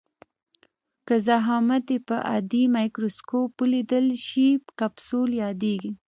[1.07, 5.91] که ضخامت یې په عادي مایکروسکوپ ولیدل شي کپسول یادیږي.